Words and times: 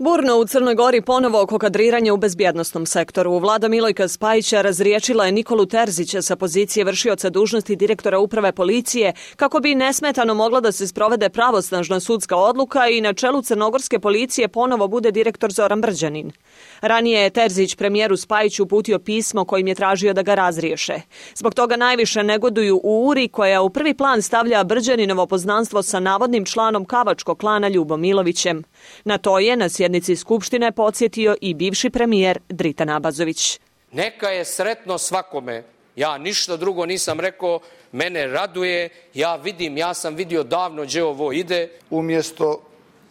Burno 0.00 0.36
u 0.36 0.44
Crnoj 0.44 0.74
Gori 0.74 1.00
ponovo 1.00 1.42
oko 1.42 1.58
kadriranja 1.58 2.14
u 2.14 2.16
bezbjednostnom 2.16 2.86
sektoru. 2.86 3.38
Vlada 3.38 3.68
Milojka 3.68 4.08
Spajića 4.08 4.62
razriječila 4.62 5.26
je 5.26 5.32
Nikolu 5.32 5.66
Terzića 5.66 6.22
sa 6.22 6.36
pozicije 6.36 6.84
vršioca 6.84 7.30
dužnosti 7.30 7.76
direktora 7.76 8.18
uprave 8.18 8.52
policije 8.52 9.12
kako 9.36 9.60
bi 9.60 9.74
nesmetano 9.74 10.34
mogla 10.34 10.60
da 10.60 10.72
se 10.72 10.86
sprovede 10.86 11.28
pravosnažna 11.28 12.00
sudska 12.00 12.36
odluka 12.36 12.88
i 12.88 13.00
na 13.00 13.12
čelu 13.12 13.42
Crnogorske 13.42 13.98
policije 13.98 14.48
ponovo 14.48 14.88
bude 14.88 15.10
direktor 15.10 15.52
Zoran 15.52 15.80
Brđanin. 15.80 16.32
Ranije 16.80 17.20
je 17.20 17.30
Terzić 17.30 17.74
premijeru 17.74 18.16
Spajiću 18.16 18.62
uputio 18.62 18.98
pismo 18.98 19.44
kojim 19.44 19.68
je 19.68 19.74
tražio 19.74 20.12
da 20.12 20.22
ga 20.22 20.34
razriješe. 20.34 20.94
Zbog 21.34 21.54
toga 21.54 21.76
najviše 21.76 22.22
negoduju 22.22 22.80
u 22.84 23.08
Uri 23.08 23.28
koja 23.28 23.62
u 23.62 23.70
prvi 23.70 23.94
plan 23.94 24.22
stavlja 24.22 24.64
Brđaninovo 24.64 25.26
poznanstvo 25.26 25.82
sa 25.82 26.00
navodnim 26.00 26.44
članom 26.44 26.84
Kavačkog 26.84 27.38
klana 27.38 27.68
Ljubomilovićem. 27.68 28.64
Na 29.04 29.18
to 29.18 29.38
je 29.38 29.56
na 29.56 29.68
sjednici 29.88 30.16
Skupštine 30.16 30.72
podsjetio 30.72 31.36
i 31.40 31.54
bivši 31.54 31.90
premijer 31.90 32.38
Dritan 32.48 32.88
Abazović. 32.88 33.60
Neka 33.92 34.28
je 34.28 34.44
sretno 34.44 34.98
svakome. 34.98 35.62
Ja 35.96 36.18
ništa 36.18 36.56
drugo 36.56 36.86
nisam 36.86 37.20
rekao, 37.20 37.60
mene 37.92 38.26
raduje, 38.26 38.88
ja 39.14 39.36
vidim, 39.36 39.76
ja 39.76 39.94
sam 39.94 40.14
vidio 40.14 40.42
davno 40.42 40.82
gdje 40.82 41.04
ovo 41.04 41.32
ide. 41.32 41.70
Umjesto 41.90 42.60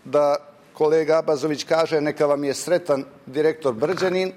da 0.05 0.35
kolega 0.73 1.17
Abazović 1.17 1.63
kaže 1.63 2.01
neka 2.01 2.25
vam 2.25 2.43
je 2.43 2.53
sretan 2.53 3.05
direktor 3.25 3.73
Brđanin, 3.73 4.31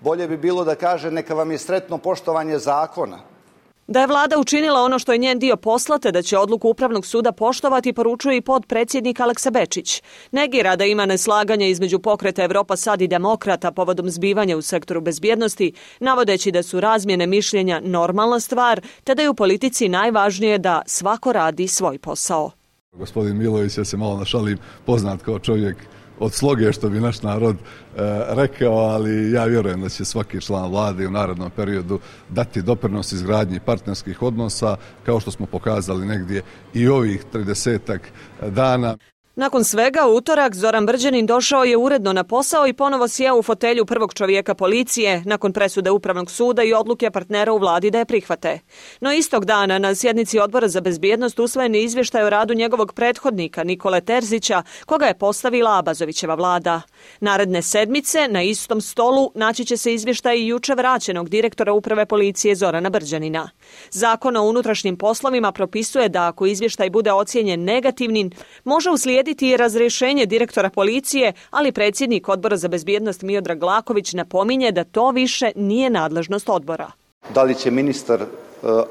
bolje 0.00 0.28
bi 0.28 0.36
bilo 0.36 0.64
da 0.64 0.74
kaže 0.74 1.10
neka 1.10 1.34
vam 1.34 1.50
je 1.50 1.58
sretno 1.58 1.98
poštovanje 1.98 2.58
zakona. 2.58 3.18
Da 3.86 4.00
je 4.00 4.06
vlada 4.06 4.38
učinila 4.38 4.80
ono 4.80 4.98
što 4.98 5.12
je 5.12 5.18
njen 5.18 5.38
dio 5.38 5.56
poslate 5.56 6.12
da 6.12 6.22
će 6.22 6.38
odluku 6.38 6.68
Upravnog 6.68 7.06
suda 7.06 7.32
poštovati, 7.32 7.92
poručuje 7.92 8.36
i 8.36 8.40
podpredsjednik 8.40 9.20
Aleksa 9.20 9.50
Bečić. 9.50 10.02
Negira 10.32 10.76
da 10.76 10.84
ima 10.84 11.06
neslaganje 11.06 11.70
između 11.70 11.98
pokreta 11.98 12.44
Evropa 12.44 12.76
sad 12.76 13.02
i 13.02 13.08
demokrata 13.08 13.72
povodom 13.72 14.10
zbivanja 14.10 14.56
u 14.56 14.62
sektoru 14.62 15.00
bezbjednosti, 15.00 15.72
navodeći 16.00 16.50
da 16.50 16.62
su 16.62 16.80
razmjene 16.80 17.26
mišljenja 17.26 17.80
normalna 17.84 18.40
stvar, 18.40 18.80
te 19.04 19.14
da 19.14 19.22
je 19.22 19.30
u 19.30 19.34
politici 19.34 19.88
najvažnije 19.88 20.58
da 20.58 20.82
svako 20.86 21.32
radi 21.32 21.68
svoj 21.68 21.98
posao. 21.98 22.50
Gospodin 22.92 23.36
Milović, 23.36 23.78
ja 23.78 23.84
se 23.84 23.96
malo 23.96 24.16
našalim, 24.16 24.58
poznat 24.86 25.22
kao 25.22 25.38
čovjek 25.38 25.76
od 26.22 26.32
sloge 26.32 26.72
što 26.72 26.88
bi 26.88 27.00
naš 27.00 27.22
narod 27.22 27.56
e, 27.56 27.60
rekao, 28.28 28.74
ali 28.74 29.30
ja 29.30 29.44
vjerujem 29.44 29.80
da 29.80 29.88
će 29.88 30.04
svaki 30.04 30.40
član 30.40 30.70
vlade 30.70 31.06
u 31.06 31.10
narodnom 31.10 31.50
periodu 31.50 32.00
dati 32.28 32.62
doprinos 32.62 33.12
izgradnji 33.12 33.60
partnerskih 33.60 34.22
odnosa, 34.22 34.76
kao 35.06 35.20
što 35.20 35.30
smo 35.30 35.46
pokazali 35.46 36.06
negdje 36.06 36.42
i 36.74 36.88
ovih 36.88 37.24
30 37.32 37.98
dana. 38.40 38.96
Nakon 39.36 39.64
svega, 39.64 40.06
utorak 40.06 40.54
Zoran 40.54 40.86
Brđanin 40.86 41.26
došao 41.26 41.64
je 41.64 41.76
uredno 41.76 42.12
na 42.12 42.24
posao 42.24 42.66
i 42.66 42.72
ponovo 42.72 43.08
sjeo 43.08 43.36
u 43.36 43.42
fotelju 43.42 43.86
prvog 43.86 44.14
čovjeka 44.14 44.54
policije 44.54 45.22
nakon 45.26 45.52
presude 45.52 45.90
Upravnog 45.90 46.30
suda 46.30 46.62
i 46.62 46.72
odluke 46.72 47.10
partnera 47.10 47.52
u 47.52 47.58
vladi 47.58 47.90
da 47.90 47.98
je 47.98 48.04
prihvate. 48.04 48.58
No 49.00 49.12
istog 49.12 49.44
dana 49.44 49.78
na 49.78 49.94
sjednici 49.94 50.38
odbora 50.38 50.68
za 50.68 50.80
bezbjednost 50.80 51.38
usvojen 51.38 51.74
je 51.74 51.84
izvještaj 51.84 52.24
o 52.24 52.30
radu 52.30 52.54
njegovog 52.54 52.92
prethodnika 52.92 53.64
Nikole 53.64 54.00
Terzića, 54.00 54.62
koga 54.86 55.06
je 55.06 55.18
postavila 55.18 55.78
Abazovićeva 55.78 56.34
vlada. 56.34 56.80
Naredne 57.20 57.62
sedmice 57.62 58.28
na 58.28 58.42
istom 58.42 58.80
stolu 58.80 59.32
naći 59.34 59.64
će 59.64 59.76
se 59.76 59.94
izvještaj 59.94 60.36
i 60.36 60.46
juče 60.46 60.74
vraćenog 60.74 61.28
direktora 61.28 61.72
Uprave 61.72 62.06
policije 62.06 62.54
Zorana 62.54 62.90
Brđanina. 62.90 63.50
Zakon 63.90 64.36
o 64.36 64.42
unutrašnjim 64.42 64.96
poslovima 64.96 65.52
propisuje 65.52 66.08
da 66.08 66.28
ako 66.28 66.46
izvještaj 66.46 66.90
bude 66.90 67.12
ocijenjen 67.12 67.64
negativnim, 67.64 68.30
može 68.64 68.90
uslijediti 68.90 69.21
uslijediti 69.22 69.50
i 69.50 69.56
razrešenje 69.56 70.26
direktora 70.26 70.70
policije, 70.70 71.32
ali 71.50 71.72
predsjednik 71.72 72.28
odbora 72.28 72.56
za 72.56 72.68
bezbjednost 72.68 73.22
Miodrag 73.22 73.58
Glaković 73.58 74.12
napominje 74.12 74.72
da 74.72 74.84
to 74.84 75.10
više 75.10 75.52
nije 75.56 75.90
nadležnost 75.90 76.48
odbora. 76.48 76.90
Da 77.34 77.42
li 77.42 77.54
će 77.54 77.70
ministar, 77.70 78.22
e, 78.22 78.26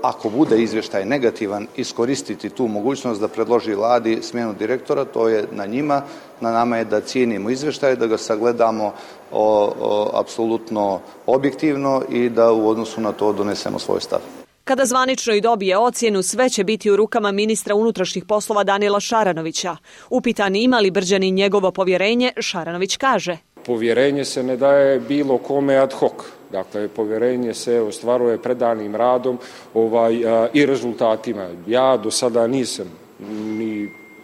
ako 0.02 0.30
bude 0.30 0.62
izvještaj 0.62 1.06
negativan, 1.06 1.68
iskoristiti 1.76 2.50
tu 2.50 2.68
mogućnost 2.68 3.22
da 3.22 3.28
predloži 3.28 3.74
vladi 3.74 4.20
smjenu 4.22 4.54
direktora, 4.54 5.06
to 5.06 5.28
je 5.28 5.48
na 5.52 5.66
njima. 5.66 6.02
Na 6.42 6.52
nama 6.52 6.78
je 6.78 6.86
da 6.86 7.02
cijenimo 7.02 7.50
izvještaj, 7.50 7.96
da 7.96 8.08
ga 8.08 8.18
sagledamo 8.18 8.94
o, 9.32 9.74
o, 9.80 10.12
apsolutno 10.14 11.02
objektivno 11.28 12.04
i 12.10 12.30
da 12.30 12.52
u 12.52 12.70
odnosu 12.70 13.02
na 13.02 13.12
to 13.12 13.34
donesemo 13.34 13.80
svoj 13.80 14.02
stav. 14.02 14.41
Kada 14.72 14.86
zvanično 14.86 15.34
i 15.34 15.42
dobije 15.42 15.78
ocjenu, 15.78 16.24
sve 16.24 16.50
će 16.50 16.64
biti 16.64 16.92
u 16.92 16.96
rukama 16.96 17.32
ministra 17.32 17.76
unutrašnjih 17.76 18.26
poslova 18.26 18.64
Danila 18.64 19.00
Šaranovića. 19.00 19.78
Upitan 20.10 20.56
ima 20.56 20.80
li 20.80 20.92
Brđani 20.92 21.32
njegovo 21.32 21.72
povjerenje, 21.72 22.32
Šaranović 22.38 22.98
kaže. 22.98 23.38
Povjerenje 23.66 24.26
se 24.26 24.44
ne 24.44 24.58
daje 24.58 25.00
bilo 25.00 25.38
kome 25.38 25.76
ad 25.76 25.94
hoc. 25.94 26.12
Dakle, 26.52 26.88
povjerenje 26.88 27.54
se 27.54 27.82
ostvaruje 27.82 28.42
predanim 28.42 28.96
radom 28.96 29.38
ovaj, 29.74 30.26
a, 30.26 30.48
i 30.54 30.66
rezultatima. 30.66 31.50
Ja 31.68 31.98
do 31.98 32.12
sada 32.12 32.48
nisam 32.48 33.01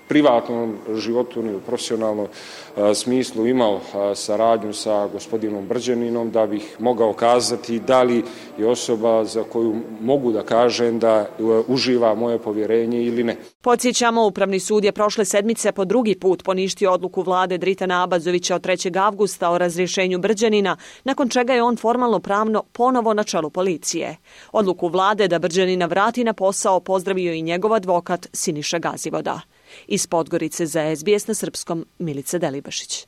privatnom 0.08 0.78
životu 0.96 1.44
ni 1.44 1.56
u 1.56 1.60
profesionalnom 1.60 2.28
e, 2.28 2.96
smislu 2.96 3.48
imao 3.48 3.76
e, 3.76 4.16
saradnju 4.16 4.74
sa 4.74 5.08
gospodinom 5.08 5.68
Brđaninom 5.68 6.32
da 6.32 6.48
bih 6.48 6.76
mogao 6.80 7.14
kazati 7.14 7.80
da 7.80 8.04
li 8.04 8.24
je 8.58 8.68
osoba 8.68 9.26
za 9.26 9.44
koju 9.44 9.76
mogu 10.02 10.32
da 10.32 10.44
kažem 10.44 11.00
da 11.00 11.10
e, 11.10 11.26
uživa 11.68 12.16
moje 12.16 12.40
povjerenje 12.40 13.04
ili 13.04 13.24
ne. 13.24 13.36
Podsjećamo, 13.62 14.26
Upravni 14.28 14.60
sud 14.60 14.84
je 14.84 14.92
prošle 14.92 15.26
sedmice 15.26 15.72
po 15.72 15.86
drugi 15.86 16.16
put 16.16 16.44
poništio 16.44 16.92
odluku 16.92 17.22
vlade 17.22 17.58
Dritana 17.58 18.04
Abazovića 18.04 18.56
od 18.56 18.62
3. 18.62 19.00
avgusta 19.00 19.50
o 19.50 19.58
razrješenju 19.58 20.20
Brđanina, 20.20 20.78
nakon 21.04 21.30
čega 21.30 21.54
je 21.54 21.64
on 21.64 21.78
formalno 21.78 22.20
pravno 22.20 22.64
ponovo 22.72 23.14
na 23.14 23.24
čelu 23.24 23.50
policije. 23.50 24.18
Odluku 24.52 24.88
vlade 24.88 25.28
da 25.28 25.40
Brđanina 25.40 25.86
vrati 25.86 26.24
na 26.24 26.34
posao 26.34 26.80
pozdravio 26.80 27.34
i 27.34 27.42
njegov 27.42 27.74
advokat 27.74 28.28
Siniša 28.34 28.80
Gazivoda. 28.80 29.42
Iz 29.88 30.08
Podgorice 30.08 30.66
za 30.66 30.96
SBS 30.96 31.28
na 31.28 31.34
Srpskom, 31.34 31.86
Milica 32.00 32.38
Delibašić. 32.38 33.08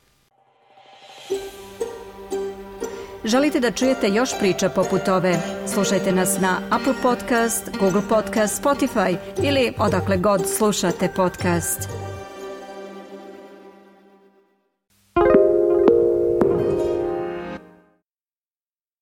Želite 3.24 3.60
da 3.60 3.70
čujete 3.70 4.08
još 4.08 4.30
priča 4.38 4.68
poput 4.68 5.08
ove? 5.08 5.36
Slušajte 5.74 6.12
nas 6.12 6.40
na 6.40 6.60
Apple 6.70 6.94
Podcast, 7.02 7.70
Google 7.80 8.02
Podcast, 8.08 8.62
Spotify 8.62 9.16
ili 9.42 9.72
odakle 9.78 10.16
god 10.16 10.48
slušate 10.56 11.08
podcast. 11.16 12.09